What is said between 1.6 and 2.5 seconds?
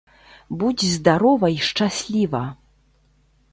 шчасліва!